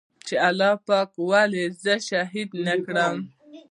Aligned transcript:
چې 0.27 0.35
الله 0.47 0.71
پاک 0.87 1.09
ولې 1.29 1.63
زه 1.83 1.93
شهيد 2.07 2.49
نه 2.65 2.73
کړم. 2.85 3.15